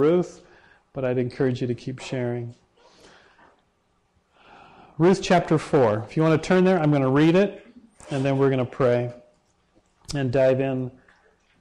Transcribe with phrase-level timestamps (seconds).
[0.00, 0.42] Ruth,
[0.92, 2.54] but I'd encourage you to keep sharing.
[4.98, 6.04] Ruth chapter 4.
[6.08, 7.66] If you want to turn there, I'm going to read it,
[8.10, 9.12] and then we're going to pray
[10.14, 10.90] and dive in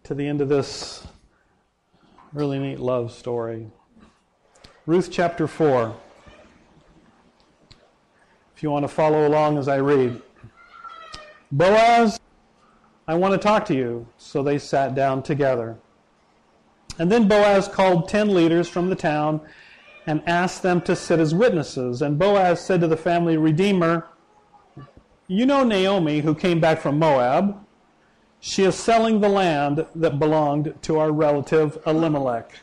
[0.03, 1.05] to the end of this
[2.33, 3.67] really neat love story.
[4.85, 5.95] Ruth chapter 4.
[8.55, 10.21] If you want to follow along as I read.
[11.51, 12.19] Boaz,
[13.07, 14.07] I want to talk to you.
[14.17, 15.77] So they sat down together.
[16.99, 19.41] And then Boaz called ten leaders from the town
[20.05, 22.01] and asked them to sit as witnesses.
[22.01, 24.07] And Boaz said to the family redeemer,
[25.27, 27.65] You know Naomi, who came back from Moab.
[28.41, 32.59] She is selling the land that belonged to our relative Elimelech.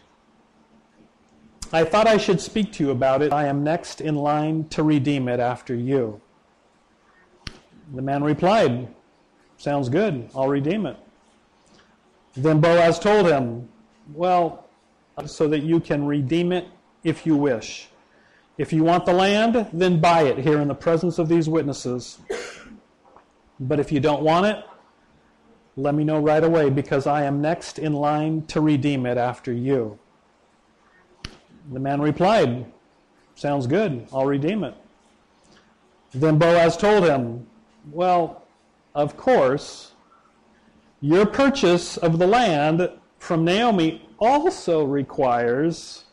[1.73, 3.33] I thought I should speak to you about it.
[3.33, 6.21] I am next in line to redeem it after you.
[7.95, 8.89] The man replied,
[9.57, 10.29] Sounds good.
[10.35, 10.97] I'll redeem it.
[12.37, 13.69] Then Boaz told him,
[14.13, 14.67] Well,
[15.25, 16.69] so that you can redeem it
[17.03, 17.89] if you wish.
[18.59, 22.19] If you want the land, then buy it here in the presence of these witnesses.
[23.61, 24.65] But if you don't want it,
[25.77, 29.53] let me know right away because I am next in line to redeem it after
[29.53, 29.99] you.
[31.73, 32.67] The man replied,
[33.35, 34.07] Sounds good.
[34.13, 34.75] I'll redeem it.
[36.13, 37.47] Then Boaz told him,
[37.91, 38.45] Well,
[38.95, 39.93] of course,
[41.03, 42.89] your purchase of the land
[43.27, 46.05] from Naomi also requires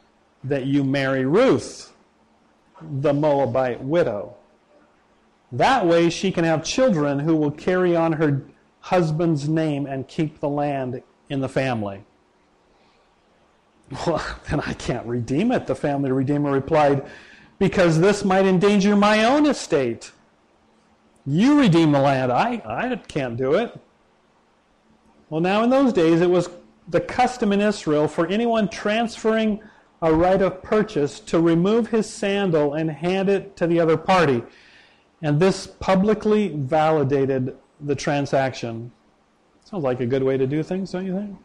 [0.44, 1.94] that you marry Ruth,
[2.82, 4.36] the Moabite widow.
[5.52, 8.42] That way she can have children who will carry on her
[8.80, 12.04] husband's name and keep the land in the family.
[14.08, 17.06] Well, then I can't redeem it, the family redeemer replied,
[17.60, 20.12] because this might endanger my own estate.
[21.28, 22.32] You redeem the land.
[22.32, 23.80] I, I can't do it.
[25.30, 26.50] Well, now in those days, it was
[26.88, 29.62] the custom in Israel for anyone transferring
[30.02, 34.44] a right of purchase to remove his sandal and hand it to the other party.
[35.22, 38.92] And this publicly validated the transaction.
[39.64, 41.38] Sounds like a good way to do things, don't you think?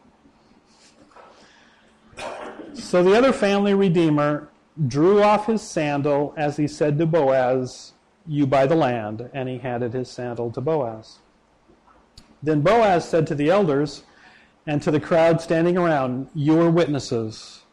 [2.73, 4.49] So the other family redeemer
[4.87, 7.93] drew off his sandal as he said to Boaz,
[8.27, 9.29] You buy the land.
[9.33, 11.19] And he handed his sandal to Boaz.
[12.43, 14.03] Then Boaz said to the elders
[14.69, 17.63] and to the crowd standing around, You are witnesses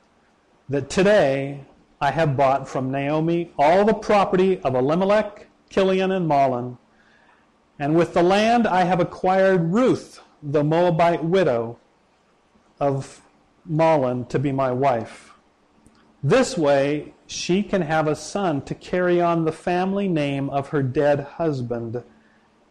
[0.70, 1.60] that today
[2.00, 6.78] I have bought from Naomi all the property of Elimelech, Kilion, and Mahlon.
[7.78, 11.78] And with the land I have acquired Ruth, the Moabite widow
[12.80, 13.20] of
[13.70, 15.34] Mahlon, to be my wife.
[16.22, 20.82] This way she can have a son to carry on the family name of her
[20.82, 22.02] dead husband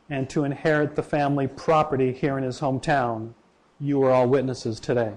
[0.09, 3.35] and to inherit the family property here in his hometown.
[3.79, 5.13] You are all witnesses today.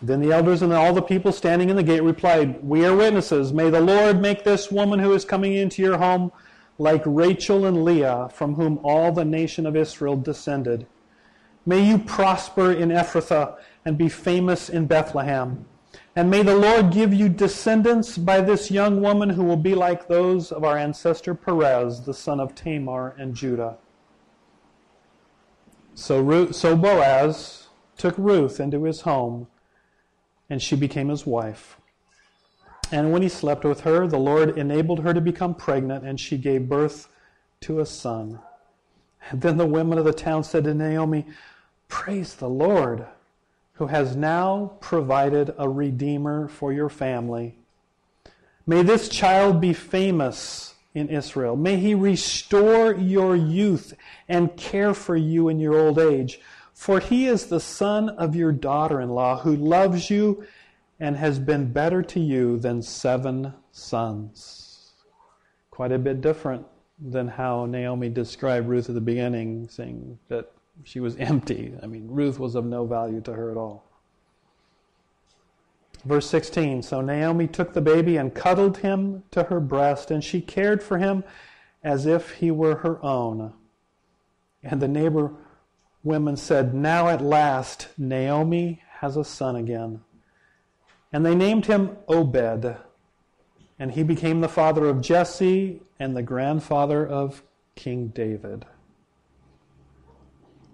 [0.00, 3.52] Then the elders and all the people standing in the gate replied, We are witnesses.
[3.52, 6.32] May the Lord make this woman who is coming into your home
[6.78, 10.86] like Rachel and Leah, from whom all the nation of Israel descended.
[11.64, 15.64] May you prosper in Ephrathah and be famous in Bethlehem.
[16.16, 20.08] And may the Lord give you descendants by this young woman who will be like
[20.08, 23.76] those of our ancestor Perez, the son of Tamar and Judah.
[25.94, 29.46] So, Ruth, so Boaz took Ruth into his home
[30.48, 31.78] and she became his wife.
[32.90, 36.36] And when he slept with her, the Lord enabled her to become pregnant, and she
[36.36, 37.08] gave birth
[37.62, 38.38] to a son.
[39.30, 41.26] And then the women of the town said to Naomi,
[41.88, 43.06] Praise the Lord,
[43.74, 47.56] who has now provided a redeemer for your family.
[48.66, 51.56] May this child be famous in Israel.
[51.56, 53.94] May he restore your youth
[54.28, 56.40] and care for you in your old age.
[56.74, 60.44] For he is the son of your daughter in law who loves you
[60.98, 64.92] and has been better to you than seven sons.
[65.70, 66.66] Quite a bit different
[66.98, 70.52] than how Naomi described Ruth at the beginning, saying that
[70.84, 71.74] she was empty.
[71.82, 73.91] I mean, Ruth was of no value to her at all.
[76.04, 80.40] Verse 16 So Naomi took the baby and cuddled him to her breast, and she
[80.40, 81.24] cared for him
[81.82, 83.52] as if he were her own.
[84.62, 85.32] And the neighbor
[86.04, 90.00] women said, Now at last Naomi has a son again.
[91.12, 92.76] And they named him Obed.
[93.78, 97.42] And he became the father of Jesse and the grandfather of
[97.74, 98.64] King David.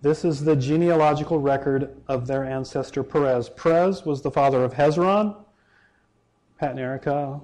[0.01, 3.49] This is the genealogical record of their ancestor Perez.
[3.49, 5.35] Perez was the father of Hezron.
[6.61, 7.41] Pat and Erica,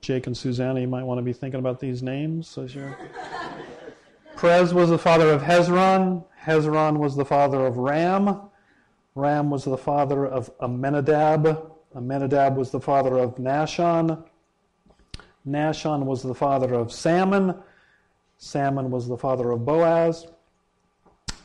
[0.00, 2.48] Jake and Susanna, you might want to be thinking about these names.
[2.48, 2.66] So
[4.38, 6.24] Perez was the father of Hezron.
[6.42, 8.48] Hezron was the father of Ram.
[9.14, 11.70] Ram was the father of Amminadab.
[11.94, 14.24] Amminadab was the father of Nahshon.
[15.46, 17.54] Nahshon was the father of Salmon.
[18.38, 20.28] Salmon was the father of Boaz.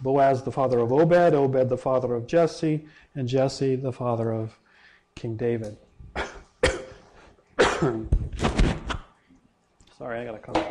[0.03, 1.33] Boaz the father of Obed.
[1.33, 2.85] Obed the father of Jesse.
[3.15, 4.59] And Jesse the father of
[5.15, 5.77] King David.
[9.97, 10.67] Sorry, I got a cough.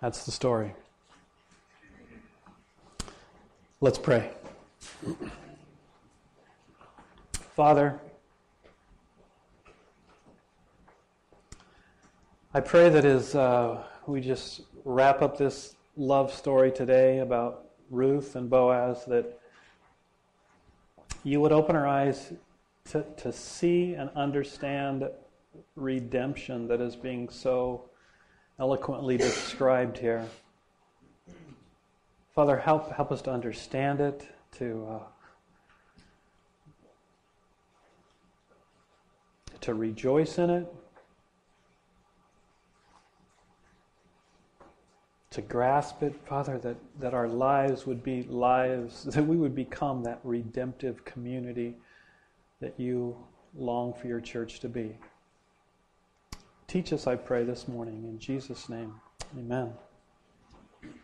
[0.00, 0.74] That's the story.
[3.80, 4.30] Let's pray.
[7.32, 7.98] Father,
[12.56, 18.34] I pray that as uh, we just wrap up this love story today about Ruth
[18.34, 19.38] and Boaz, that
[21.22, 22.32] you would open our eyes
[22.92, 25.06] to, to see and understand
[25.74, 27.90] redemption that is being so
[28.58, 30.24] eloquently described here.
[32.34, 35.02] Father, help, help us to understand it, to, uh,
[39.60, 40.75] to rejoice in it,
[45.36, 50.02] to grasp it, Father, that, that our lives would be lives, that we would become
[50.02, 51.74] that redemptive community
[52.60, 53.14] that you
[53.54, 54.96] long for your church to be.
[56.66, 58.04] Teach us, I pray, this morning.
[58.04, 58.94] In Jesus' name,
[59.38, 59.72] amen.
[60.80, 60.94] Thank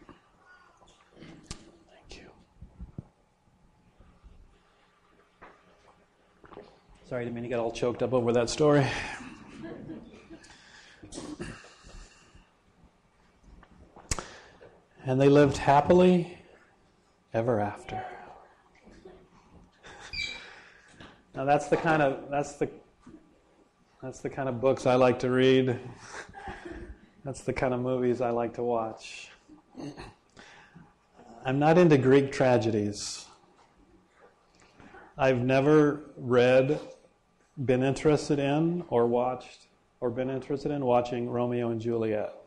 [2.10, 2.30] you.
[7.06, 8.86] Sorry, I didn't mean to get all choked up over that story.
[15.04, 16.38] And they lived happily
[17.34, 18.04] ever after.
[21.34, 22.70] Now that's the kind of that's the
[24.02, 25.78] that's the kind of books I like to read.
[27.24, 29.30] That's the kind of movies I like to watch.
[31.44, 33.26] I'm not into Greek tragedies.
[35.16, 36.80] I've never read,
[37.64, 39.66] been interested in, or watched,
[40.00, 42.41] or been interested in watching Romeo and Juliet.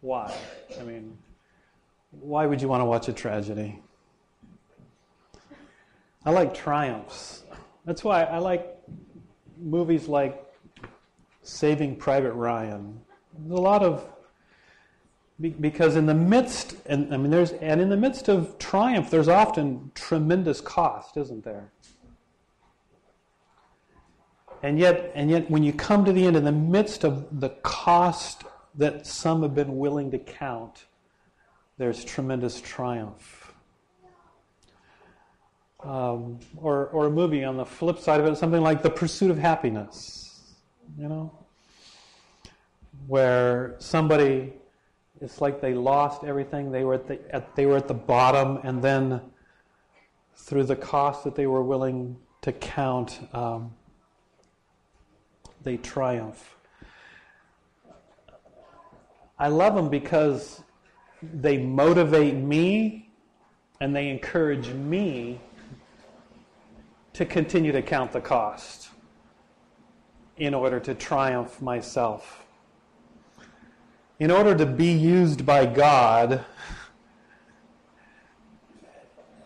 [0.00, 0.34] Why?
[0.78, 1.16] I mean,
[2.10, 3.80] why would you want to watch a tragedy?
[6.24, 7.44] I like triumphs.
[7.84, 8.76] That's why I like
[9.58, 10.44] movies like
[11.42, 13.00] Saving Private Ryan.
[13.38, 14.06] There's a lot of
[15.60, 19.28] because in the midst and I mean there's and in the midst of triumph there's
[19.28, 21.70] often tremendous cost, isn't there?
[24.62, 27.50] And yet and yet when you come to the end in the midst of the
[27.62, 28.44] cost
[28.80, 30.86] that some have been willing to count,
[31.78, 33.40] there's tremendous triumph
[35.84, 39.30] um, or, or a movie on the flip side of it, something like The Pursuit
[39.30, 40.54] of Happiness,
[40.98, 41.32] you know,
[43.06, 44.52] where somebody,
[45.20, 48.58] it's like they lost everything, they were at the, at, they were at the bottom,
[48.62, 49.20] and then
[50.36, 53.72] through the cost that they were willing to count, um,
[55.62, 56.56] they triumph.
[59.40, 60.62] I love them because
[61.22, 63.10] they motivate me
[63.80, 65.40] and they encourage me
[67.14, 68.90] to continue to count the cost
[70.36, 72.44] in order to triumph myself.
[74.18, 76.44] In order to be used by God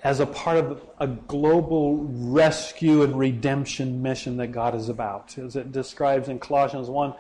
[0.03, 5.55] as a part of a global rescue and redemption mission that God is about, as
[5.55, 7.15] it describes in Colossians 1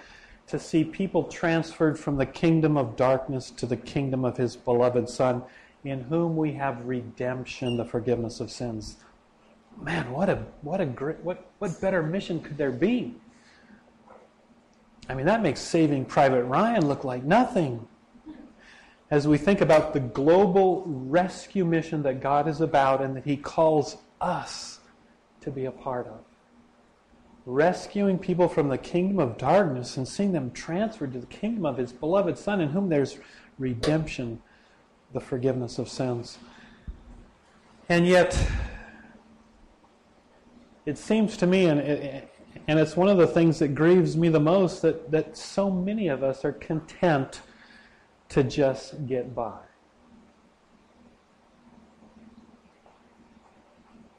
[0.46, 5.08] to see people transferred from the kingdom of darkness to the kingdom of his beloved
[5.08, 5.42] Son,
[5.84, 8.96] in whom we have redemption, the forgiveness of sins
[9.80, 13.14] man, what a what a great what what better mission could there be?
[15.08, 17.86] I mean, that makes saving Private Ryan look like nothing.
[19.10, 23.36] As we think about the global rescue mission that God is about and that He
[23.36, 24.80] calls us
[25.42, 26.20] to be a part of.
[27.46, 31.76] Rescuing people from the kingdom of darkness and seeing them transferred to the kingdom of
[31.76, 33.18] His beloved Son, in whom there's
[33.58, 34.40] redemption,
[35.12, 36.38] the forgiveness of sins.
[37.88, 38.34] And yet,
[40.86, 42.34] it seems to me, and, it,
[42.66, 46.08] and it's one of the things that grieves me the most, that, that so many
[46.08, 47.42] of us are content
[48.30, 49.58] to just get by.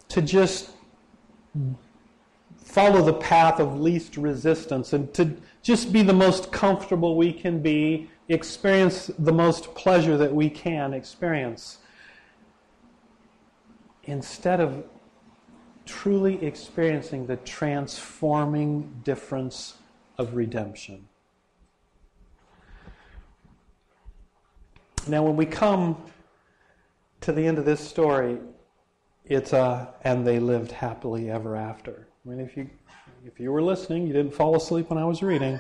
[0.10, 0.72] To just
[2.66, 7.62] follow the path of least resistance and to just be the most comfortable we can
[7.62, 11.78] be, experience the most pleasure that we can experience.
[14.04, 14.84] Instead of
[15.86, 19.76] truly experiencing the transforming difference
[20.18, 21.08] of redemption.
[25.08, 26.04] Now, when we come
[27.22, 28.40] to the end of this story,
[29.24, 32.08] it's a, and they lived happily ever after.
[32.26, 32.70] I mean, if you,
[33.26, 35.60] if you were listening, you didn't fall asleep when I was reading.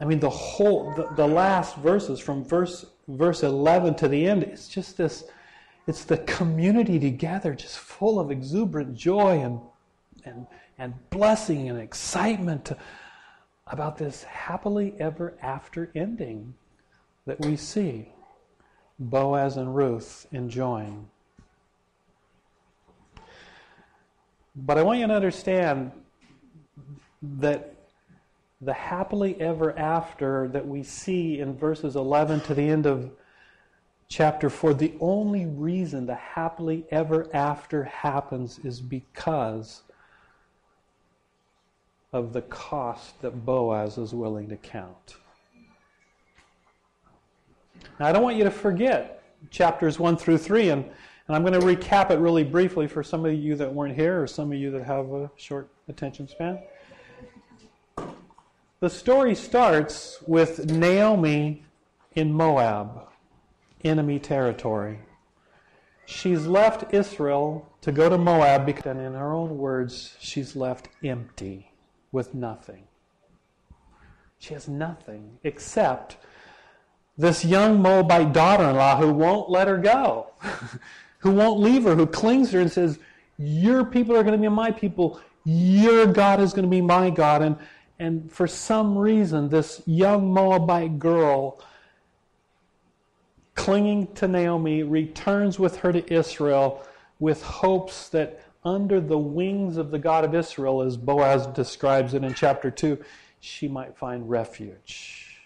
[0.00, 4.42] I mean, the whole, the, the last verses from verse, verse 11 to the end,
[4.42, 5.24] it's just this,
[5.86, 9.60] it's the community together, just full of exuberant joy and,
[10.24, 10.46] and,
[10.78, 12.72] and blessing and excitement
[13.66, 16.54] about this happily ever after ending
[17.26, 18.12] that we see
[18.98, 21.08] Boaz and Ruth enjoying.
[24.56, 25.92] But I want you to understand
[27.22, 27.74] that
[28.62, 33.10] the happily ever after that we see in verses 11 to the end of
[34.08, 39.82] chapter 4, the only reason the happily ever after happens is because
[42.14, 45.16] of the cost that Boaz is willing to count.
[48.00, 50.90] Now, I don't want you to forget chapters 1 through 3, and,
[51.26, 54.22] and I'm going to recap it really briefly for some of you that weren't here
[54.22, 56.60] or some of you that have a short attention span.
[58.80, 61.64] The story starts with Naomi
[62.14, 63.08] in Moab,
[63.84, 64.98] enemy territory.
[66.04, 70.88] She's left Israel to go to Moab, because, and in her own words, she's left
[71.02, 71.72] empty
[72.12, 72.84] with nothing.
[74.38, 76.16] She has nothing except
[77.18, 80.32] this young Moabite daughter in law who won't let her go,
[81.18, 82.98] who won't leave her, who clings to her and says,
[83.38, 85.20] Your people are going to be my people.
[85.44, 87.42] Your God is going to be my God.
[87.42, 87.56] And
[87.98, 91.60] and for some reason, this young Moabite girl,
[93.54, 96.86] clinging to Naomi, returns with her to Israel
[97.18, 102.22] with hopes that under the wings of the God of Israel, as Boaz describes it
[102.22, 103.02] in chapter 2,
[103.40, 105.40] she might find refuge.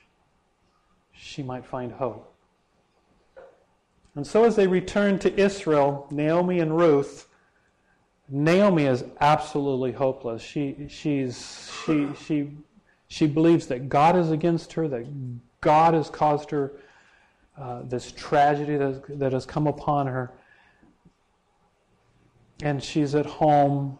[1.13, 2.30] She might find hope.
[4.15, 7.29] And so, as they return to Israel, Naomi and Ruth,
[8.29, 10.43] Naomi is absolutely hopeless.
[10.43, 12.51] She, she's, she, she,
[13.09, 15.07] she believes that God is against her, that
[15.61, 16.73] God has caused her
[17.59, 20.33] uh, this tragedy that that has come upon her.
[22.63, 23.99] And she's at home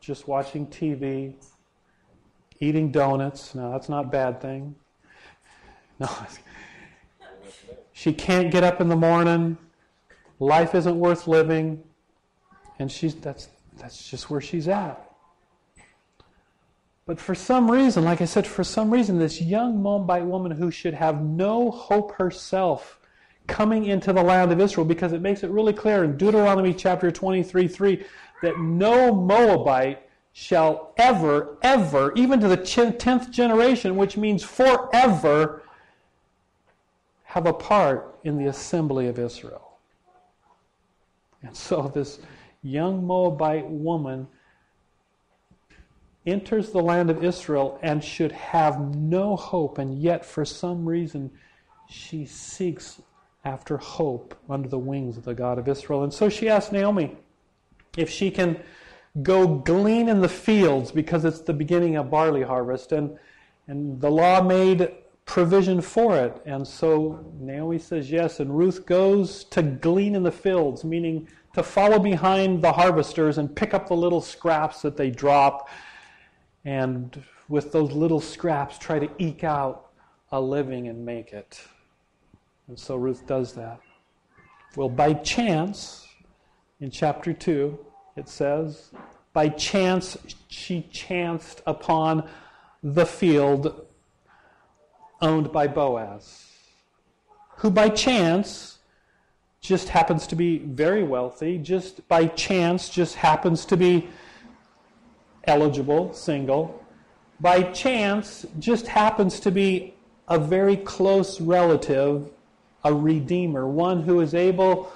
[0.00, 1.34] just watching TV,
[2.58, 3.54] eating donuts.
[3.54, 4.74] Now, that's not a bad thing.
[6.00, 6.08] No.
[8.00, 9.58] She can't get up in the morning.
[10.38, 11.84] Life isn't worth living.
[12.78, 15.12] And she's, that's, that's just where she's at.
[17.04, 20.70] But for some reason, like I said, for some reason, this young Moabite woman who
[20.70, 22.98] should have no hope herself
[23.46, 27.10] coming into the land of Israel, because it makes it really clear in Deuteronomy chapter
[27.10, 28.02] 23 3
[28.40, 35.64] that no Moabite shall ever, ever, even to the 10th generation, which means forever,
[37.30, 39.78] have a part in the assembly of Israel.
[41.44, 42.18] And so this
[42.60, 44.26] young Moabite woman
[46.26, 51.30] enters the land of Israel and should have no hope, and yet for some reason
[51.88, 53.00] she seeks
[53.44, 56.02] after hope under the wings of the God of Israel.
[56.02, 57.16] And so she asks Naomi
[57.96, 58.60] if she can
[59.22, 62.90] go glean in the fields because it's the beginning of barley harvest.
[62.90, 63.16] And,
[63.68, 64.96] and the law made
[65.30, 66.42] provision for it.
[66.44, 71.62] And so Naomi says yes, and Ruth goes to glean in the fields, meaning to
[71.62, 75.68] follow behind the harvesters and pick up the little scraps that they drop,
[76.64, 79.92] and with those little scraps try to eke out
[80.32, 81.60] a living and make it.
[82.66, 83.78] And so Ruth does that.
[84.74, 86.08] Well, by chance,
[86.80, 87.78] in chapter 2,
[88.16, 88.90] it says,
[89.32, 90.16] by chance
[90.48, 92.28] she chanced upon
[92.82, 93.86] the field
[95.20, 96.46] owned by Boaz,
[97.56, 98.78] who by chance
[99.60, 104.08] just happens to be very wealthy, just by chance, just happens to be
[105.44, 106.84] eligible, single,
[107.40, 109.94] by chance, just happens to be
[110.28, 112.30] a very close relative,
[112.84, 114.92] a redeemer, one who is able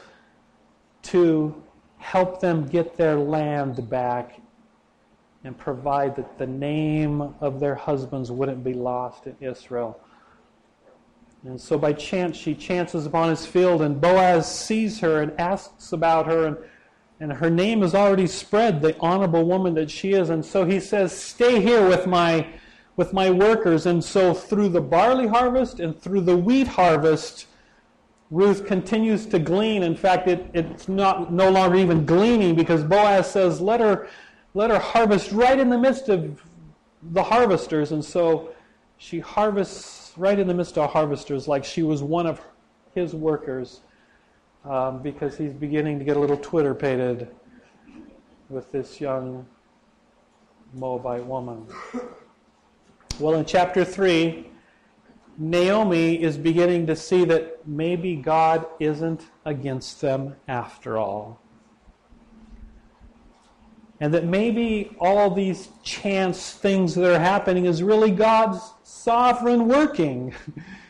[1.02, 1.62] to
[1.99, 4.40] help them get their land back
[5.43, 10.00] and provide that the name of their husbands wouldn't be lost in Israel.
[11.44, 15.92] And so by chance, she chances upon his field, and Boaz sees her and asks
[15.92, 16.56] about her, and,
[17.20, 20.30] and her name is already spread, the honorable woman that she is.
[20.30, 22.46] And so he says, Stay here with my,
[22.96, 23.84] with my workers.
[23.84, 27.46] And so through the barley harvest and through the wheat harvest,
[28.30, 29.82] Ruth continues to glean.
[29.82, 34.08] In fact, it, it's not no longer even gleaning because Boaz says, let her,
[34.54, 36.42] let her harvest right in the midst of
[37.02, 37.92] the harvesters.
[37.92, 38.54] And so
[38.96, 42.40] she harvests right in the midst of harvesters like she was one of
[42.94, 43.80] his workers
[44.64, 47.28] um, because he's beginning to get a little Twitter pated
[48.49, 49.47] with this young
[50.73, 51.66] Moabite woman.
[53.21, 54.50] Well, in chapter 3,
[55.38, 61.40] Naomi is beginning to see that maybe God isn't against them after all.
[64.00, 70.34] And that maybe all these chance things that are happening is really God's sovereign working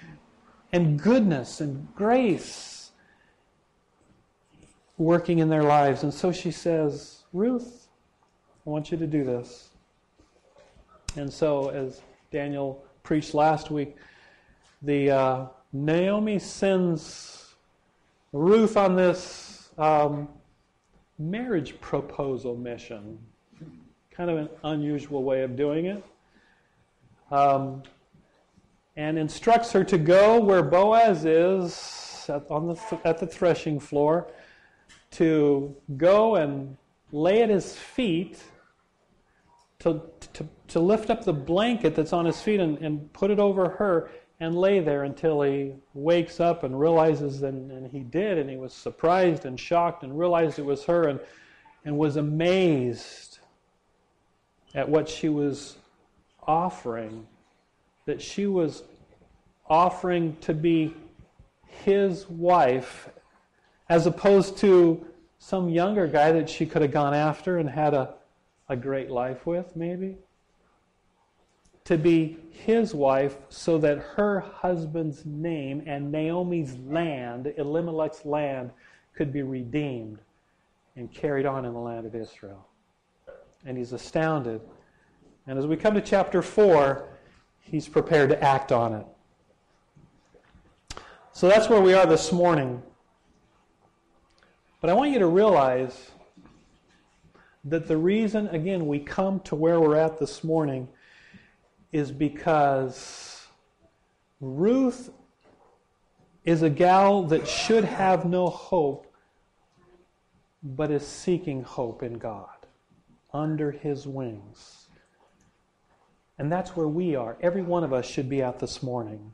[0.73, 2.91] and goodness and grace
[4.97, 6.03] working in their lives.
[6.03, 7.89] And so she says, Ruth,
[8.67, 9.69] I want you to do this.
[11.17, 12.01] And so, as
[12.33, 13.97] Daniel preached last week,
[14.83, 17.55] the uh, Naomi sends
[18.33, 20.29] Ruth on this um,
[21.19, 23.19] marriage proposal mission.
[24.11, 26.05] Kind of an unusual way of doing it.
[27.31, 27.83] Um,
[28.97, 34.31] and instructs her to go where Boaz is at, on the, at the threshing floor,
[35.13, 36.77] to go and
[37.13, 38.43] lay at his feet,
[39.81, 40.01] to,
[40.33, 43.69] to, to lift up the blanket that's on his feet and, and put it over
[43.69, 44.11] her
[44.41, 48.57] and lay there until he wakes up and realizes, and, and he did, and he
[48.57, 51.21] was surprised and shocked and realized it was her and,
[51.85, 53.39] and was amazed
[54.75, 55.77] at what she was
[56.47, 57.27] offering.
[58.07, 58.83] That she was
[59.69, 60.95] offering to be
[61.67, 63.09] his wife
[63.89, 65.07] as opposed to
[65.39, 68.15] some younger guy that she could have gone after and had a,
[68.69, 70.17] a great life with, maybe
[71.85, 78.71] to be his wife so that her husband's name and Naomi's land, Elimelech's land,
[79.15, 80.19] could be redeemed
[80.97, 82.67] and carried on in the land of Israel.
[83.67, 84.63] And he's astounded.
[85.47, 87.07] And as we come to chapter 4,
[87.61, 89.07] he's prepared to act on it.
[91.33, 92.83] So that's where we are this morning.
[94.81, 96.13] But I want you to realize
[97.65, 100.89] that the reason, again, we come to where we're at this morning
[101.95, 103.47] is because
[104.41, 105.11] Ruth
[106.45, 109.07] is a gal that should have no hope,
[110.61, 112.49] but is seeking hope in God
[113.33, 114.89] under His wings.
[116.37, 117.37] And that's where we are.
[117.41, 119.31] Every one of us should be at this morning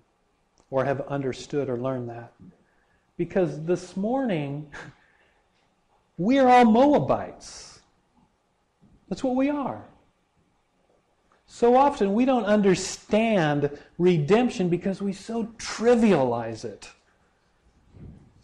[0.70, 2.34] or have understood or learned that.
[3.16, 4.70] Because this morning,
[6.18, 7.80] we are all Moabites.
[9.08, 9.82] That's what we are.
[11.52, 16.88] So often we don't understand redemption because we so trivialize it.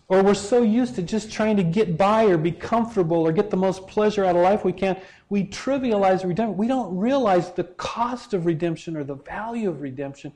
[0.08, 3.48] Or we're so used to just trying to get by or be comfortable or get
[3.48, 5.00] the most pleasure out of life we can.
[5.28, 6.56] We trivialize redemption.
[6.56, 10.32] We don't realize the cost of redemption or the value of redemption.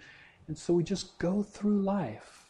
[0.46, 2.46] And so we just go through life.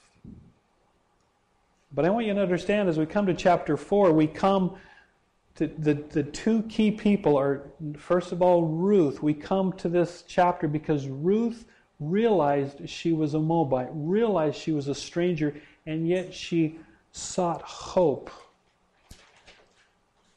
[1.94, 4.76] But I want you to understand as we come to chapter 4, we come
[5.56, 7.62] the, the, the two key people are,
[7.96, 9.22] first of all, Ruth.
[9.22, 11.66] We come to this chapter because Ruth
[11.98, 15.54] realized she was a Moabite, realized she was a stranger,
[15.86, 16.78] and yet she
[17.12, 18.30] sought hope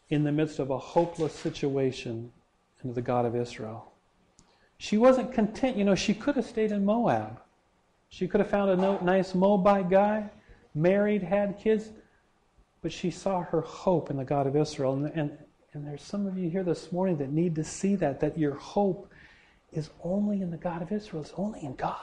[0.09, 2.31] in the midst of a hopeless situation
[2.83, 3.91] into the God of Israel.
[4.77, 5.77] She wasn't content.
[5.77, 7.39] You know, she could have stayed in Moab.
[8.09, 10.29] She could have found a nice Moabite guy,
[10.75, 11.89] married, had kids.
[12.83, 14.93] But she saw her hope in the God of Israel.
[14.93, 15.37] And, and,
[15.71, 18.55] and there's some of you here this morning that need to see that, that your
[18.55, 19.09] hope
[19.71, 21.97] is only in the God of Israel, it's only in God.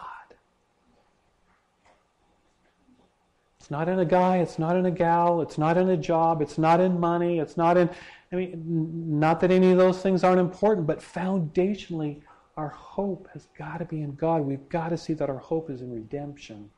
[3.61, 6.41] It's not in a guy, it's not in a gal, it's not in a job,
[6.41, 7.91] it's not in money, it's not in,
[8.33, 12.23] I mean, not that any of those things aren't important, but foundationally,
[12.57, 14.43] our hope has got to be in God.
[14.43, 16.71] We've got to see that our hope is in redemption,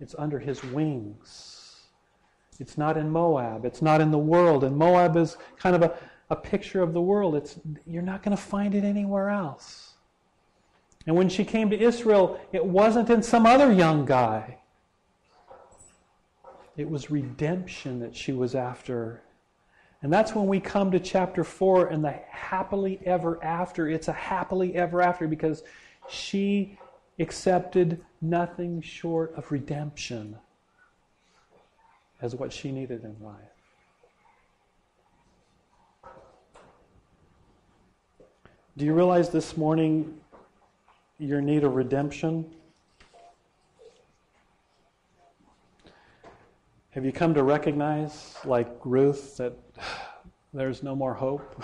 [0.00, 1.67] it's under His wings.
[2.60, 3.64] It's not in Moab.
[3.64, 4.64] It's not in the world.
[4.64, 5.96] And Moab is kind of a,
[6.30, 7.36] a picture of the world.
[7.36, 9.94] It's, you're not going to find it anywhere else.
[11.06, 14.58] And when she came to Israel, it wasn't in some other young guy.
[16.76, 19.22] It was redemption that she was after.
[20.02, 23.88] And that's when we come to chapter 4 and the happily ever after.
[23.88, 25.62] It's a happily ever after because
[26.08, 26.78] she
[27.18, 30.36] accepted nothing short of redemption
[32.20, 33.36] as what she needed in life.
[38.76, 40.20] Do you realize this morning
[41.18, 42.48] your need of redemption?
[46.90, 49.52] Have you come to recognize, like Ruth, that
[50.54, 51.62] there's no more hope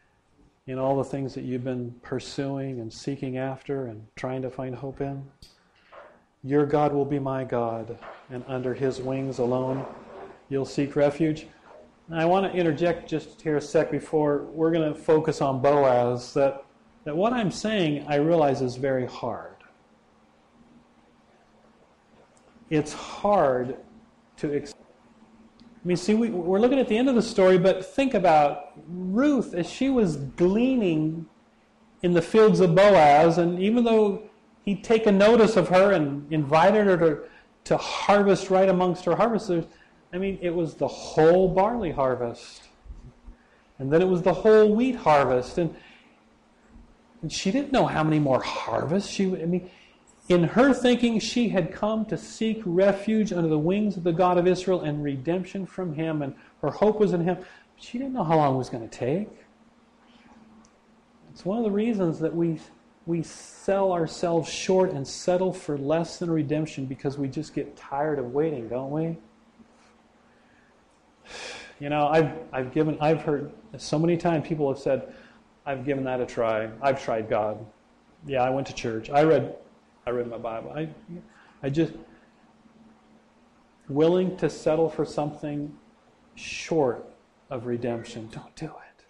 [0.66, 4.74] in all the things that you've been pursuing and seeking after and trying to find
[4.74, 5.22] hope in?
[6.44, 7.98] Your God will be my God,
[8.30, 9.84] and under his wings alone
[10.48, 11.46] you'll seek refuge.
[12.08, 15.60] And I want to interject just here a sec before we're going to focus on
[15.60, 16.64] Boaz that,
[17.04, 19.56] that what I'm saying I realize is very hard.
[22.70, 23.76] It's hard
[24.38, 24.54] to.
[24.54, 28.14] Ex- I mean, see, we, we're looking at the end of the story, but think
[28.14, 31.26] about Ruth as she was gleaning
[32.02, 34.27] in the fields of Boaz, and even though
[34.68, 37.18] he'd taken notice of her and invited her to,
[37.64, 39.64] to harvest right amongst her harvesters,
[40.12, 42.64] I mean, it was the whole barley harvest.
[43.78, 45.56] And then it was the whole wheat harvest.
[45.56, 45.74] And,
[47.22, 49.40] and she didn't know how many more harvests she would.
[49.40, 49.70] I mean,
[50.28, 54.36] in her thinking, she had come to seek refuge under the wings of the God
[54.36, 57.38] of Israel and redemption from him, and her hope was in him.
[57.76, 59.30] She didn't know how long it was going to take.
[61.32, 62.58] It's one of the reasons that we,
[63.08, 68.18] we sell ourselves short and settle for less than redemption because we just get tired
[68.18, 69.16] of waiting, don't we?
[71.80, 75.14] You know, I've, I've given, I've heard so many times people have said,
[75.64, 76.68] I've given that a try.
[76.82, 77.64] I've tried God.
[78.26, 79.10] Yeah, I went to church.
[79.10, 79.54] I read,
[80.04, 80.72] I read my Bible.
[80.72, 80.88] I,
[81.62, 81.92] I just,
[83.88, 85.72] willing to settle for something
[86.34, 87.08] short
[87.48, 88.28] of redemption.
[88.32, 89.04] Don't do it.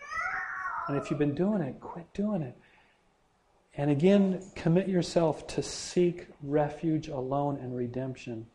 [0.88, 2.54] And if you've been doing it, quit doing it.
[3.78, 8.48] And again, commit yourself to seek refuge alone and redemption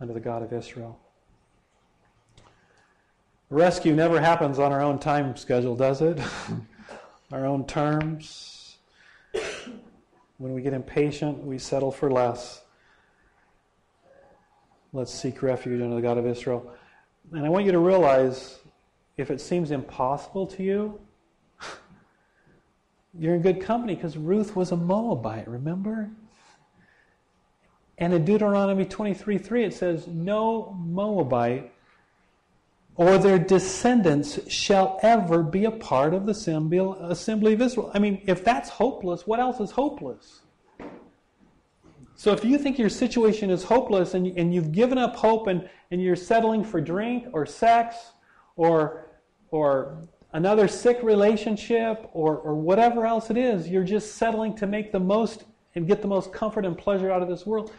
[0.00, 0.98] under the God of Israel.
[3.48, 6.20] Rescue never happens on our own time schedule, does it?
[7.32, 8.78] our own terms.
[10.38, 12.62] When we get impatient, we settle for less.
[14.92, 16.72] Let's seek refuge under the God of Israel.
[17.32, 18.58] And I want you to realize
[19.16, 21.00] if it seems impossible to you,
[23.18, 26.10] you're in good company because Ruth was a Moabite, remember?
[27.98, 31.72] And in Deuteronomy 23 3, it says, No Moabite
[32.96, 37.90] or their descendants shall ever be a part of the assembly of Israel.
[37.94, 40.40] I mean, if that's hopeless, what else is hopeless?
[42.14, 45.66] So if you think your situation is hopeless and, and you've given up hope and,
[45.90, 47.96] and you're settling for drink or sex
[48.56, 49.06] or,
[49.50, 54.92] or another sick relationship or, or whatever else it is, you're just settling to make
[54.92, 57.72] the most and get the most comfort and pleasure out of this world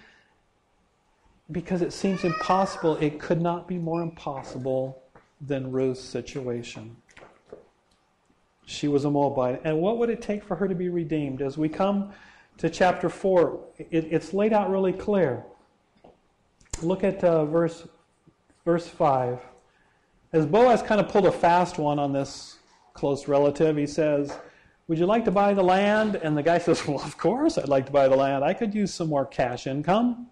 [1.51, 5.01] because it seems impossible, it could not be more impossible
[5.41, 6.95] than Ruth's situation.
[8.65, 9.61] She was a Moabite.
[9.65, 11.41] And what would it take for her to be redeemed?
[11.41, 12.11] As we come
[12.57, 15.43] to chapter 4, it, it's laid out really clear.
[16.81, 17.85] Look at uh, verse,
[18.63, 19.39] verse 5.
[20.33, 22.57] As Boaz kind of pulled a fast one on this
[22.93, 24.37] close relative, he says,
[24.87, 26.15] Would you like to buy the land?
[26.15, 28.43] And the guy says, Well, of course I'd like to buy the land.
[28.43, 30.27] I could use some more cash income.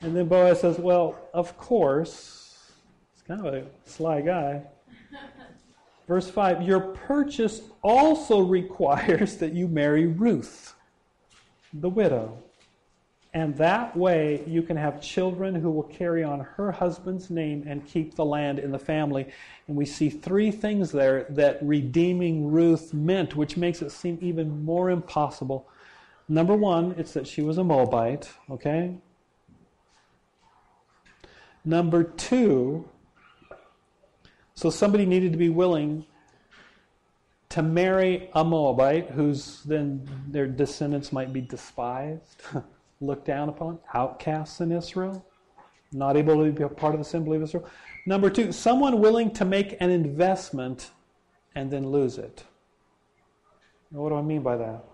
[0.00, 2.42] And then Boaz says, Well, of course
[3.22, 4.62] He's kind of a sly guy.
[6.08, 10.74] Verse 5 Your purchase also requires that you marry Ruth,
[11.72, 12.38] the widow.
[13.34, 17.86] And that way you can have children who will carry on her husband's name and
[17.86, 19.26] keep the land in the family.
[19.66, 24.64] And we see three things there that redeeming Ruth meant, which makes it seem even
[24.64, 25.66] more impossible.
[26.28, 28.94] Number one, it's that she was a Moabite, okay?
[31.64, 32.88] Number two,
[34.54, 36.04] so somebody needed to be willing
[37.50, 42.42] to marry a Moabite whose then their descendants might be despised,
[43.02, 45.24] looked down upon, outcasts in Israel,
[45.92, 47.68] not able to be a part of the assembly of Israel.
[48.06, 50.90] Number two, someone willing to make an investment
[51.54, 52.44] and then lose it.
[53.90, 54.84] what do I mean by that?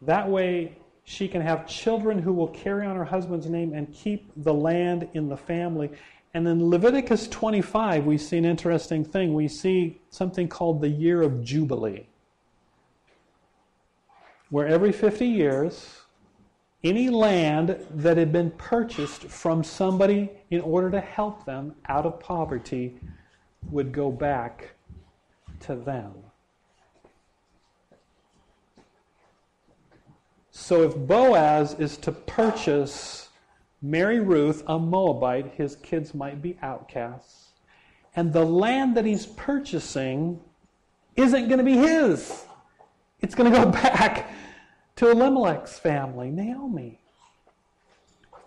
[0.00, 4.30] That way, she can have children who will carry on her husband's name and keep
[4.36, 5.90] the land in the family.
[6.34, 9.34] And in Leviticus 25, we see an interesting thing.
[9.34, 12.06] We see something called the year of Jubilee,
[14.48, 16.01] where every 50 years,
[16.84, 22.18] any land that had been purchased from somebody in order to help them out of
[22.18, 22.96] poverty
[23.70, 24.74] would go back
[25.60, 26.12] to them.
[30.50, 33.28] So if Boaz is to purchase
[33.80, 37.48] marry Ruth, a Moabite, his kids might be outcasts.
[38.14, 40.40] And the land that he's purchasing
[41.16, 42.44] isn't going to be his.
[43.20, 44.30] It's going to go back
[44.96, 46.98] to Elimelech's family, Naomi.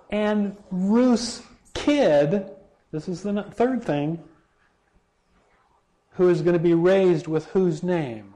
[0.09, 1.41] And Ruth's
[1.73, 2.49] kid,
[2.91, 4.23] this is the third thing,
[6.11, 8.33] who is going to be raised with whose name?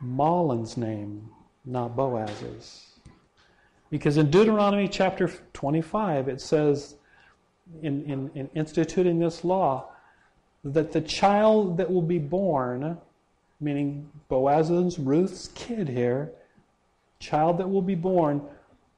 [0.00, 1.30] Mahlon's name.
[1.64, 2.86] not Boaz's.
[3.90, 6.96] Because in Deuteronomy chapter 25, it says,
[7.82, 9.88] in, in, in instituting this law,
[10.64, 12.98] that the child that will be born,
[13.60, 16.32] meaning Boaz's, Ruth's kid here,
[17.18, 18.42] child that will be born,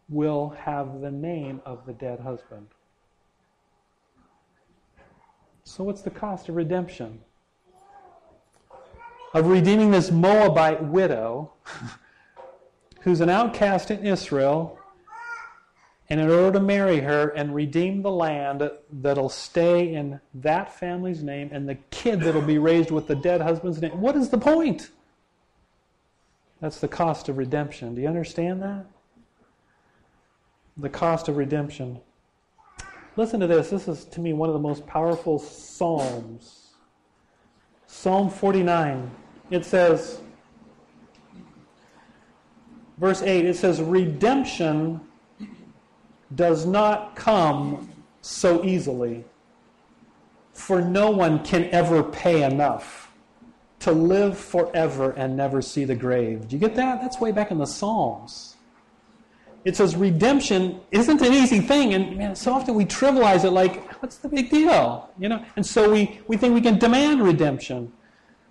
[0.09, 2.69] will have the name of the dead husband.
[5.65, 7.21] So, what's the cost of redemption?
[9.35, 11.53] Of redeeming this Moabite widow
[13.01, 14.79] who's an outcast in Israel,
[16.13, 21.23] and in order to marry her and redeem the land that'll stay in that family's
[21.23, 24.37] name and the kid that'll be raised with the dead husband's name, what is the
[24.37, 24.91] point?
[26.61, 27.95] That's the cost of redemption.
[27.95, 28.85] Do you understand that?
[30.77, 31.99] The cost of redemption.
[33.17, 33.71] Listen to this.
[33.71, 36.73] This is, to me, one of the most powerful Psalms.
[37.87, 39.11] Psalm 49.
[39.49, 40.21] It says,
[42.99, 45.01] verse 8, it says, Redemption
[46.35, 47.91] does not come
[48.21, 49.25] so easily,
[50.53, 53.11] for no one can ever pay enough
[53.81, 56.49] to live forever and never see the grave.
[56.49, 57.01] Do you get that?
[57.01, 58.53] That's way back in the Psalms
[59.65, 64.03] it says redemption isn't an easy thing, and man, so often we trivialize it like,
[64.03, 65.09] what's the big deal?
[65.19, 67.93] You know, and so we, we think we can demand redemption.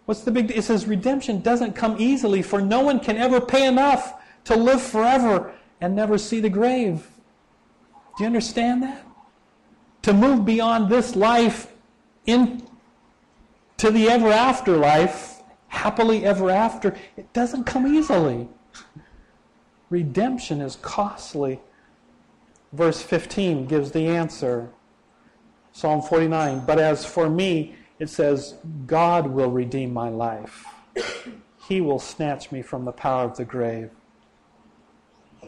[0.06, 0.58] What's the big deal?
[0.58, 4.14] It says redemption doesn't come easily, for no one can ever pay enough
[4.46, 7.08] to live forever and never see the grave.
[8.18, 9.06] Do you understand that?
[10.04, 11.72] To move beyond this life
[12.26, 12.62] into
[13.78, 18.48] the ever after life, happily ever after, it doesn't come easily.
[19.90, 21.60] Redemption is costly.
[22.74, 24.70] Verse 15 gives the answer.
[25.72, 26.66] Psalm 49.
[26.66, 28.56] But as for me, it says,
[28.88, 30.66] God will redeem my life.
[31.68, 33.92] He will snatch me from the power of the grave.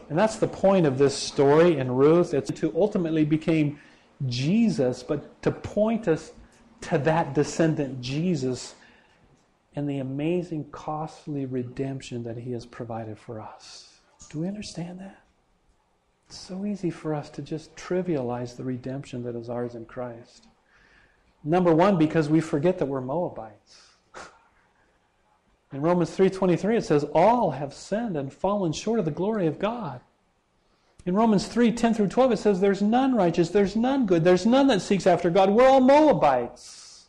[0.08, 2.34] And that's the point of this story in Ruth.
[2.34, 3.78] It's to ultimately become
[4.26, 6.32] Jesus, but to point us
[6.82, 8.74] to that descendant Jesus
[9.76, 14.00] and the amazing, costly redemption that he has provided for us.
[14.30, 15.20] Do we understand that?
[16.28, 20.46] It's so easy for us to just trivialize the redemption that is ours in Christ.
[21.42, 23.93] Number one, because we forget that we're Moabites.
[25.74, 29.58] In Romans 3:23 it says all have sinned and fallen short of the glory of
[29.58, 30.00] God.
[31.04, 34.68] In Romans 3:10 through 12, it says, There's none righteous, there's none good, there's none
[34.68, 35.50] that seeks after God.
[35.50, 37.06] We're all Moabites.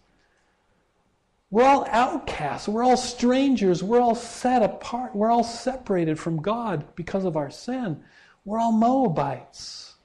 [1.49, 2.67] We're all outcasts.
[2.67, 3.82] We're all strangers.
[3.82, 5.15] We're all set apart.
[5.15, 8.04] We're all separated from God because of our sin.
[8.43, 9.95] We're all Moabites.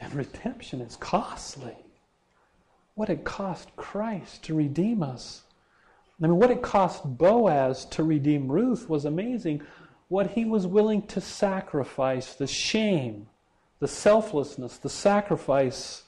[0.00, 1.76] And redemption is costly.
[2.94, 5.43] What it cost Christ to redeem us.
[6.18, 9.62] I mean, what it cost Boaz to redeem Ruth was amazing.
[10.08, 13.26] What he was willing to sacrifice, the shame,
[13.80, 16.04] the selflessness, the sacrifice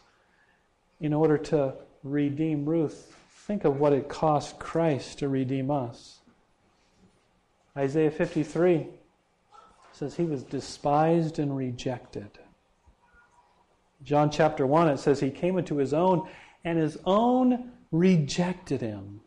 [1.00, 3.16] in order to redeem Ruth
[3.46, 6.18] Think of what it cost Christ to redeem us.
[7.76, 8.88] Isaiah 53
[9.92, 12.28] says he was despised and rejected.
[14.02, 16.28] John chapter 1, it says he came into his own,
[16.64, 19.20] and his own rejected him.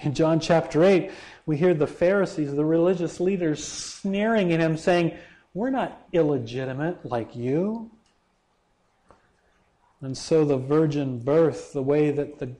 [0.00, 1.10] In John chapter 8,
[1.46, 5.16] we hear the Pharisees, the religious leaders, sneering at him, saying,
[5.54, 7.90] We're not illegitimate like you.
[10.00, 12.52] And so the virgin birth, the way that the,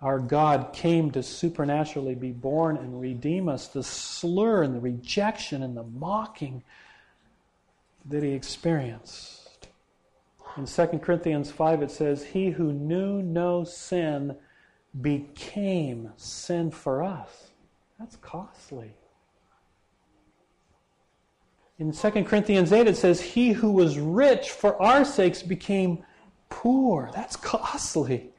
[0.00, 5.62] our God came to supernaturally be born and redeem us, the slur and the rejection
[5.62, 6.62] and the mocking
[8.06, 9.68] that he experienced.
[10.56, 14.34] In 2 Corinthians 5, it says, He who knew no sin
[15.00, 17.50] became sin for us.
[17.98, 18.92] That's costly.
[21.78, 26.04] In 2 Corinthians 8, it says, He who was rich for our sakes became
[26.48, 27.10] poor.
[27.14, 28.30] That's costly.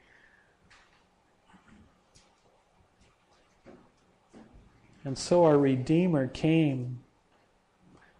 [5.04, 7.00] And so our Redeemer came.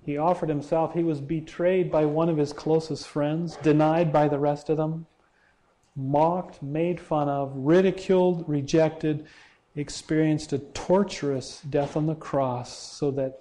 [0.02, 0.94] He offered himself.
[0.94, 5.06] He was betrayed by one of his closest friends, denied by the rest of them,
[5.96, 9.26] mocked, made fun of, ridiculed, rejected,
[9.76, 13.40] experienced a torturous death on the cross so that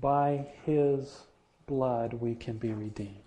[0.00, 1.22] by his
[1.66, 3.22] blood we can be redeemed.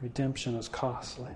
[0.00, 1.30] Redemption is costly.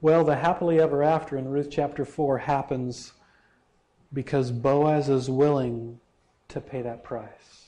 [0.00, 3.12] Well, the happily ever after in Ruth chapter 4 happens
[4.12, 6.00] because Boaz is willing
[6.48, 7.65] to pay that price.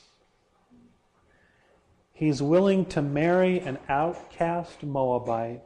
[2.19, 5.61] He's willing to marry an outcast Moabite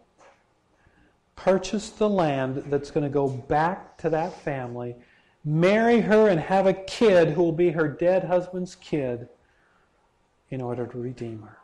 [1.36, 4.96] purchase the land that's going to go back to that family,
[5.44, 9.28] marry her, and have a kid who will be her dead husband's kid
[10.52, 11.58] in order to redeem her.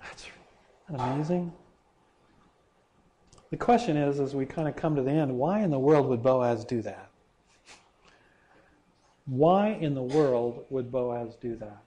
[0.00, 0.26] That's
[0.90, 1.52] amazing.
[3.50, 6.06] The question is, as we kind of come to the end, why in the world
[6.06, 7.10] would Boaz do that?
[9.26, 11.83] Why in the world would Boaz do that?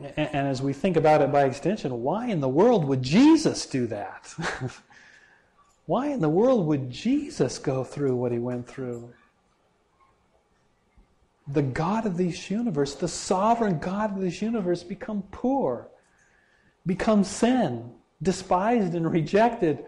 [0.00, 3.86] And, as we think about it by extension, why in the world would Jesus do
[3.88, 4.34] that?
[5.86, 9.12] why in the world would Jesus go through what he went through?
[11.48, 15.88] The God of this universe, the sovereign God of this universe, become poor,
[16.86, 19.84] become sin, despised and rejected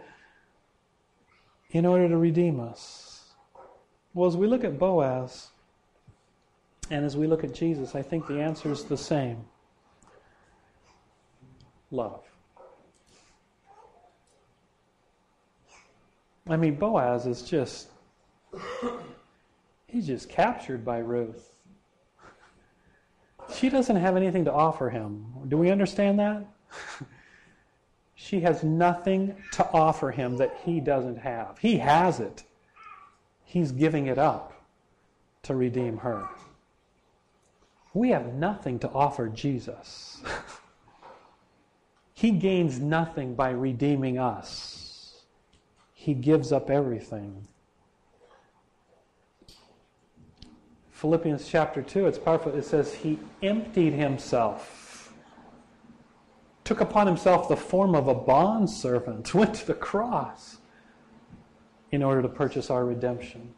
[1.71, 3.33] in order to redeem us.
[4.13, 5.49] Well, as we look at Boaz
[6.91, 9.47] and as we look at Jesus, I think the answer is the same
[11.93, 12.25] love.
[16.49, 17.89] I mean, Boaz is just,
[19.87, 21.55] he's just captured by Ruth.
[23.55, 25.27] She doesn't have anything to offer him.
[25.49, 26.45] Do we understand that?
[28.15, 31.59] she has nothing to offer him that he doesn't have.
[31.59, 32.43] He has it.
[33.45, 34.53] He's giving it up
[35.45, 36.27] to redeem her.
[37.95, 40.23] We have nothing to offer Jesus.
[42.15, 45.23] He gains nothing by redeeming us,
[45.93, 47.49] He gives up everything.
[50.91, 52.55] Philippians chapter 2, it's powerful.
[52.55, 55.13] It says, He emptied Himself,
[56.63, 60.59] took upon Himself the form of a bondservant, went to the cross
[61.91, 63.53] in order to purchase our redemption.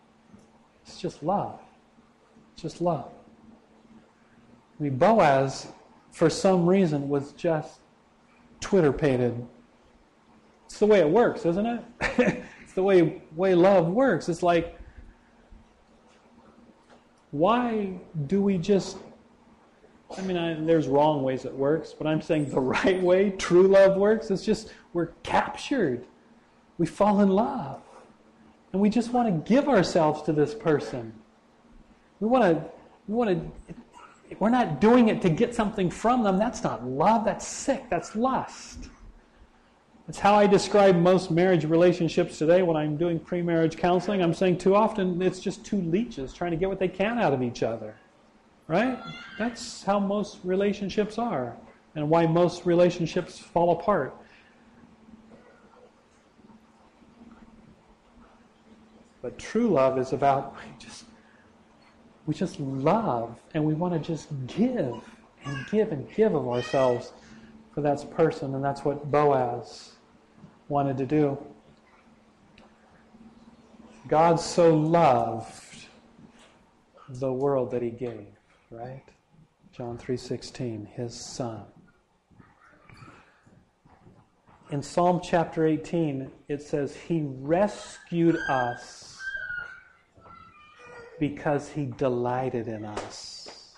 [0.87, 1.61] It's just love.
[2.55, 3.11] It's just love.
[4.79, 5.69] I mean, Boaz,
[6.11, 7.81] for some reason, was just
[8.65, 9.47] Twitter pated.
[10.65, 11.85] It's the way it works, isn't it?
[12.63, 14.31] it's the way, way love works.
[14.31, 14.79] It's like,
[17.31, 18.97] why do we just.
[20.17, 23.69] I mean, I, there's wrong ways it works, but I'm saying the right way true
[23.69, 24.31] love works.
[24.31, 26.07] It's just we're captured.
[26.79, 27.83] We fall in love.
[28.73, 31.13] And we just want to give ourselves to this person.
[32.19, 32.65] We want to,
[33.09, 33.31] we want
[33.69, 33.75] to,
[34.41, 36.39] we're not doing it to get something from them.
[36.39, 37.25] That's not love.
[37.25, 37.85] That's sick.
[37.91, 38.89] That's lust.
[40.07, 44.23] That's how I describe most marriage relationships today when I'm doing pre marriage counseling.
[44.23, 47.33] I'm saying too often it's just two leeches trying to get what they can out
[47.33, 47.97] of each other.
[48.67, 48.99] Right?
[49.39, 51.57] That's how most relationships are,
[51.95, 54.15] and why most relationships fall apart.
[59.21, 61.05] But true love is about just
[62.27, 65.01] we just love and we want to just give
[65.45, 67.13] and give and give of ourselves
[67.75, 69.93] for that person, and that's what Boaz
[70.69, 71.39] wanted to do.
[74.07, 75.87] God so loved
[77.09, 78.27] the world that he gave,
[78.71, 79.03] right?
[79.73, 81.65] John 3:16, his son.
[84.71, 89.04] In Psalm chapter 18, it says he rescued us
[91.29, 93.73] because he delighted in us.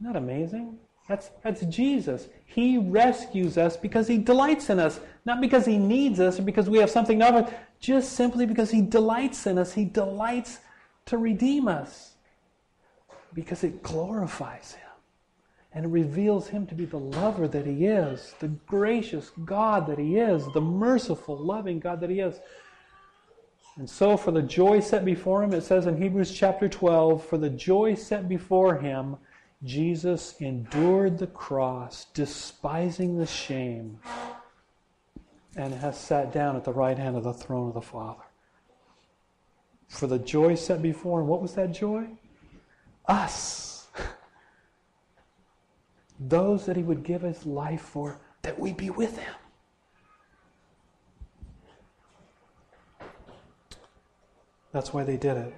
[0.00, 0.78] Isn't that amazing?
[1.06, 2.28] That's, that's Jesus.
[2.46, 6.70] He rescues us because he delights in us, not because he needs us or because
[6.70, 9.74] we have something to offer, just simply because he delights in us.
[9.74, 10.60] He delights
[11.06, 12.14] to redeem us
[13.34, 14.88] because it glorifies him
[15.74, 19.98] and it reveals him to be the lover that he is, the gracious God that
[19.98, 22.40] he is, the merciful, loving God that he is.
[23.76, 27.38] And so, for the joy set before him, it says in Hebrews chapter 12, for
[27.38, 29.16] the joy set before him,
[29.64, 33.98] Jesus endured the cross, despising the shame,
[35.56, 38.24] and has sat down at the right hand of the throne of the Father.
[39.88, 42.08] For the joy set before him, what was that joy?
[43.06, 43.88] Us.
[46.20, 49.34] Those that he would give his life for, that we be with him.
[54.72, 55.54] That's why they did it.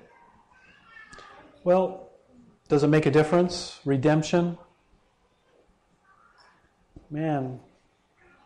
[1.62, 2.10] Well,
[2.68, 3.80] does it make a difference?
[3.84, 4.58] Redemption?
[7.10, 7.60] Man,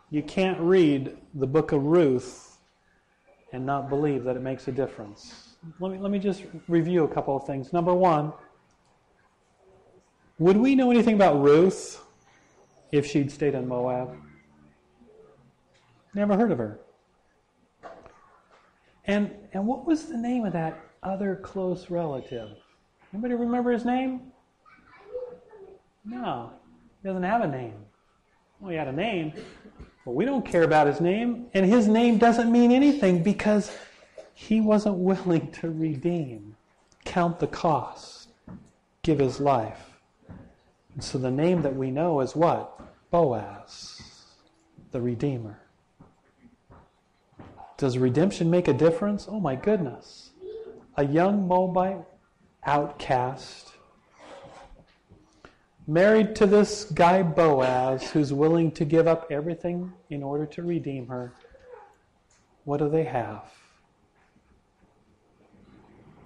[0.09, 2.57] you can't read the book of Ruth
[3.51, 5.55] and not believe that it makes a difference.
[5.79, 7.73] Let me, let me just review a couple of things.
[7.73, 8.31] Number one,
[10.37, 12.01] would we know anything about Ruth
[12.91, 14.15] if she'd stayed in Moab?
[16.13, 16.79] Never heard of her.
[19.05, 22.49] And, and what was the name of that other close relative?
[23.13, 24.31] Anybody remember his name?
[26.05, 26.51] No,
[27.01, 27.75] he doesn't have a name.
[28.59, 29.33] Well, he had a name,
[30.05, 33.71] But we don't care about his name, and his name doesn't mean anything because
[34.33, 36.55] he wasn't willing to redeem,
[37.05, 38.29] count the cost,
[39.01, 39.89] give his life.
[40.93, 42.79] And so the name that we know is what?
[43.11, 44.01] Boaz,
[44.91, 45.59] the Redeemer.
[47.79, 49.25] Does redemption make a difference?
[49.29, 50.31] Oh my goodness.
[50.97, 52.03] A young Moabite
[52.65, 53.71] outcast
[55.87, 61.07] married to this guy Boaz who's willing to give up everything in order to redeem
[61.07, 61.31] her.
[62.65, 63.45] What do they have?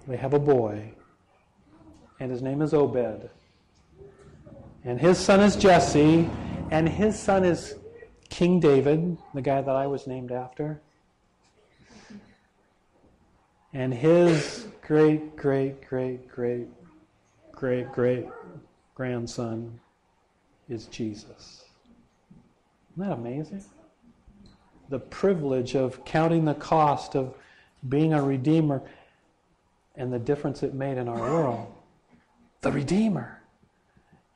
[0.08, 0.92] They have a boy,
[2.18, 3.30] and his name is Obed.
[4.84, 6.28] And his son is Jesse,
[6.72, 7.76] and his son is
[8.28, 10.82] King David, the guy that I was named after.
[13.74, 16.68] And his great, great, great, great,
[17.50, 18.26] great, great
[18.94, 19.80] grandson
[20.68, 21.64] is Jesus.
[22.92, 23.64] Isn't that amazing?
[24.90, 27.34] The privilege of counting the cost of
[27.88, 28.80] being a redeemer
[29.96, 31.74] and the difference it made in our world.
[32.60, 33.40] The redeemer.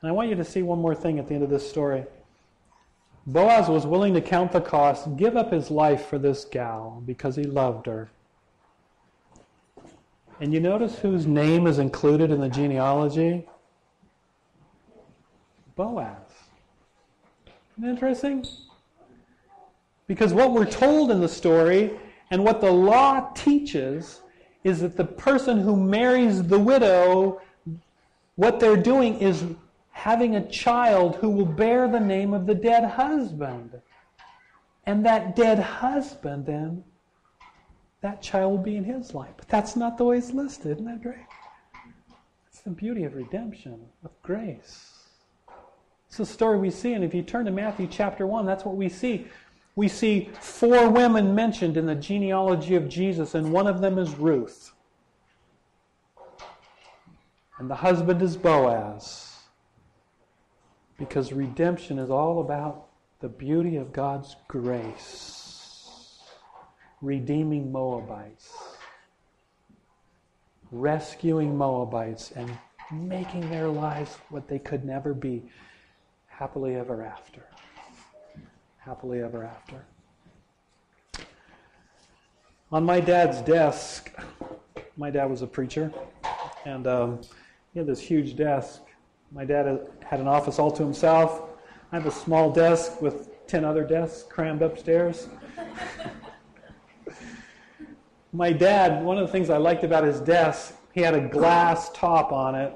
[0.01, 2.03] And I want you to see one more thing at the end of this story.
[3.25, 7.37] Boaz was willing to count the cost, give up his life for this gal because
[7.37, 8.09] he loved her.
[10.41, 13.45] And you notice whose name is included in the genealogy?
[15.75, 16.15] Boaz.
[17.77, 18.45] Isn't interesting?
[20.07, 21.91] Because what we're told in the story
[22.31, 24.21] and what the law teaches
[24.63, 27.41] is that the person who marries the widow,
[28.35, 29.43] what they're doing is
[29.91, 33.79] having a child who will bear the name of the dead husband.
[34.85, 36.83] And that dead husband, then,
[38.01, 39.33] that child will be in his life.
[39.37, 40.73] But that's not the way it's listed.
[40.73, 41.17] Isn't that great?
[42.49, 44.99] It's the beauty of redemption, of grace.
[46.07, 48.75] It's the story we see, and if you turn to Matthew chapter 1, that's what
[48.75, 49.27] we see.
[49.75, 54.15] We see four women mentioned in the genealogy of Jesus, and one of them is
[54.15, 54.73] Ruth.
[57.59, 59.37] And the husband is Boaz.
[60.97, 62.87] Because redemption is all about
[63.19, 65.48] the beauty of God's grace,
[67.01, 68.53] redeeming Moabites,
[70.71, 72.51] rescuing Moabites, and
[72.91, 75.43] making their lives what they could never be
[76.27, 77.43] happily ever after.
[78.79, 79.85] Happily ever after.
[82.71, 84.11] On my dad's desk,
[84.95, 85.91] my dad was a preacher,
[86.65, 87.21] and um,
[87.73, 88.81] he had this huge desk.
[89.31, 91.43] My dad had an office all to himself.
[91.91, 95.27] I have a small desk with 10 other desks crammed upstairs.
[98.31, 101.89] my dad, one of the things I liked about his desk, he had a glass
[101.93, 102.73] top on it.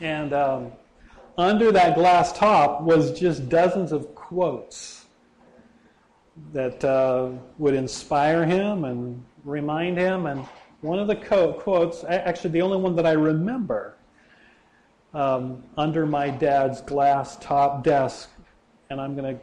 [0.00, 0.72] And um,
[1.38, 5.06] under that glass top was just dozens of quotes
[6.52, 10.26] that uh, would inspire him and remind him.
[10.26, 10.46] And
[10.80, 13.96] one of the co- quotes, actually the only one that I remember,
[15.14, 18.30] um, under my dad's glass top desk,
[18.90, 19.42] and I'm going to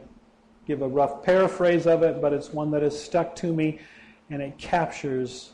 [0.66, 3.80] give a rough paraphrase of it, but it's one that has stuck to me,
[4.30, 5.50] and it captures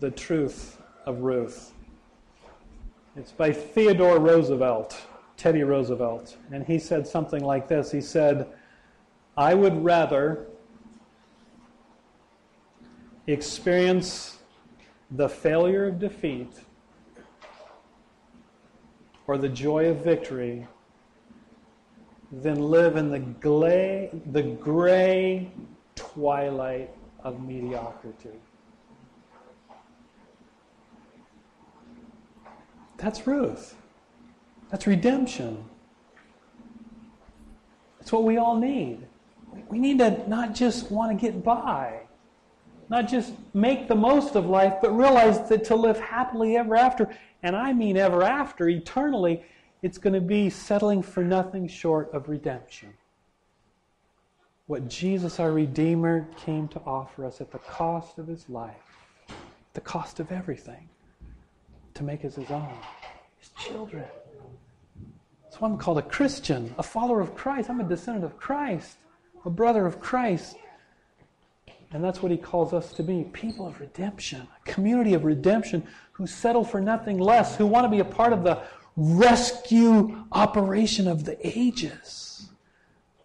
[0.00, 1.72] the truth of Ruth.
[3.16, 5.00] It's by Theodore Roosevelt.
[5.42, 7.90] Teddy Roosevelt, and he said something like this.
[7.90, 8.46] He said,
[9.36, 10.46] I would rather
[13.26, 14.38] experience
[15.10, 16.52] the failure of defeat
[19.26, 20.68] or the joy of victory
[22.30, 25.50] than live in the gray, the gray
[25.96, 28.38] twilight of mediocrity.
[32.96, 33.76] That's Ruth.
[34.70, 35.64] That's redemption.
[37.98, 39.06] That's what we all need.
[39.68, 42.00] We need to not just want to get by,
[42.88, 47.08] not just make the most of life, but realize that to live happily ever after,
[47.42, 49.44] and I mean ever after, eternally,
[49.82, 52.94] it's going to be settling for nothing short of redemption.
[54.72, 58.72] What Jesus, our Redeemer, came to offer us at the cost of his life,
[59.74, 60.88] the cost of everything,
[61.92, 62.78] to make us his own,
[63.38, 64.06] his children.
[65.42, 67.68] That's why I'm called a Christian, a follower of Christ.
[67.68, 68.96] I'm a descendant of Christ,
[69.44, 70.56] a brother of Christ.
[71.92, 75.86] And that's what he calls us to be people of redemption, a community of redemption
[76.12, 78.62] who settle for nothing less, who want to be a part of the
[78.96, 82.48] rescue operation of the ages.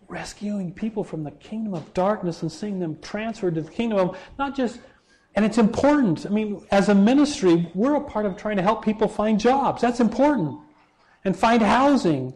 [0.08, 4.18] Rescuing people from the kingdom of darkness and seeing them transferred to the kingdom of
[4.40, 4.80] not just,
[5.36, 6.26] and it's important.
[6.26, 9.82] I mean, as a ministry, we're a part of trying to help people find jobs.
[9.82, 10.60] That's important
[11.26, 12.34] and find housing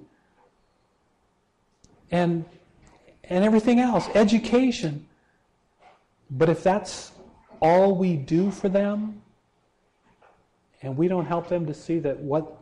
[2.11, 2.43] and
[3.23, 5.07] and everything else, education.
[6.29, 7.13] But if that's
[7.61, 9.21] all we do for them,
[10.81, 12.60] and we don't help them to see that what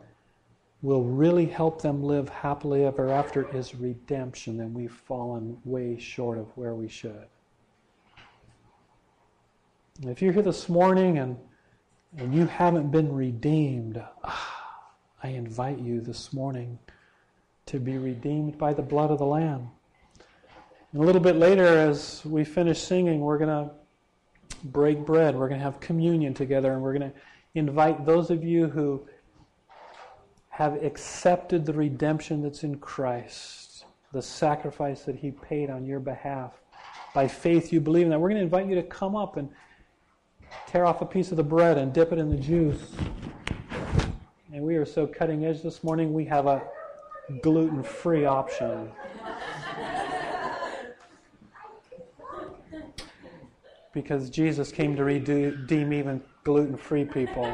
[0.82, 6.38] will really help them live happily ever after is redemption, and we've fallen way short
[6.38, 7.26] of where we should.
[10.06, 11.36] If you're here this morning and,
[12.16, 14.90] and you haven't been redeemed, ah,
[15.22, 16.78] I invite you this morning
[17.66, 19.70] to be redeemed by the blood of the Lamb.
[20.92, 23.70] And a little bit later, as we finish singing, we're going to
[24.64, 25.36] break bread.
[25.36, 27.16] We're going to have communion together, and we're going to
[27.54, 29.06] invite those of you who
[30.60, 36.52] have accepted the redemption that's in Christ, the sacrifice that He paid on your behalf.
[37.14, 38.20] By faith, you believe in that.
[38.20, 39.48] We're going to invite you to come up and
[40.66, 42.92] tear off a piece of the bread and dip it in the juice.
[44.52, 46.60] And we are so cutting edge this morning, we have a
[47.40, 48.92] gluten free option.
[53.94, 57.50] because Jesus came to redeem even gluten free people.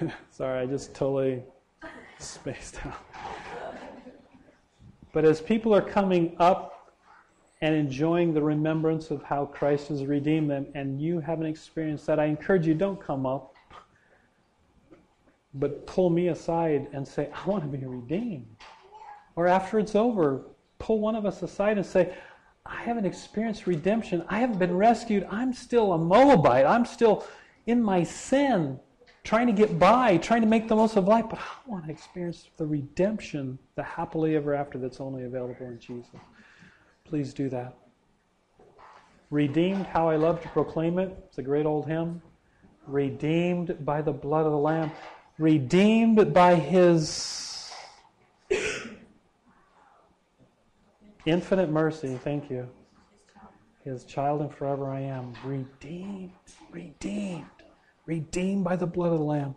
[0.30, 1.42] Sorry, I just totally
[2.18, 2.94] spaced out.
[5.12, 6.92] But as people are coming up
[7.62, 12.20] and enjoying the remembrance of how Christ has redeemed them, and you haven't experienced that,
[12.20, 13.54] I encourage you don't come up,
[15.54, 18.46] but pull me aside and say, I want to be redeemed.
[19.36, 20.42] Or after it's over,
[20.78, 22.14] pull one of us aside and say,
[22.66, 24.24] I haven't experienced redemption.
[24.28, 25.26] I haven't been rescued.
[25.30, 26.66] I'm still a Moabite.
[26.66, 27.24] I'm still
[27.66, 28.78] in my sin
[29.26, 31.90] trying to get by, trying to make the most of life, but I want to
[31.90, 36.08] experience the redemption, the happily ever after that's only available in Jesus.
[37.04, 37.76] Please do that.
[39.30, 41.16] Redeemed, how I love to proclaim it.
[41.26, 42.22] It's a great old hymn.
[42.86, 44.92] Redeemed by the blood of the Lamb.
[45.38, 47.72] Redeemed by His
[51.26, 52.16] infinite mercy.
[52.22, 52.68] Thank you.
[53.82, 55.34] His child and forever I am.
[55.44, 56.30] Redeemed.
[56.70, 57.55] Redeemed
[58.06, 59.54] redeemed by the blood of the Lamb.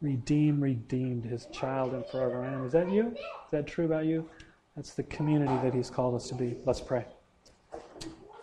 [0.00, 2.66] Redeemed, redeemed, his child and forever I am.
[2.66, 3.08] Is that you?
[3.08, 4.28] Is that true about you?
[4.76, 6.56] That's the community that he's called us to be.
[6.64, 7.06] Let's pray.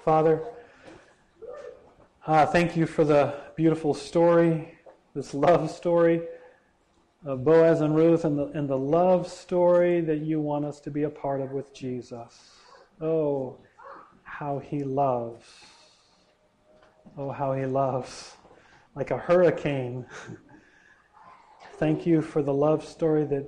[0.06, 0.42] Father,
[2.26, 4.76] uh, thank you for the beautiful story,
[5.14, 6.22] this love story
[7.26, 10.90] of Boaz and Ruth, and the, and the love story that you want us to
[10.90, 12.52] be a part of with Jesus.
[13.00, 13.58] Oh,
[14.24, 15.46] how he loves.
[17.18, 18.36] Oh, how he loves
[18.96, 20.06] like a hurricane.
[21.78, 23.46] Thank you for the love story that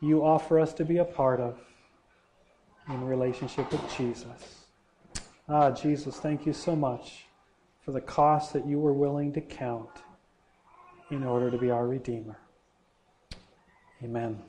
[0.00, 1.58] you offer us to be a part of
[2.88, 4.64] in relationship with Jesus.
[5.48, 7.26] Ah, Jesus, thank you so much
[7.84, 10.02] for the cost that you were willing to count
[11.10, 12.38] in order to be our Redeemer.
[14.02, 14.42] Amen.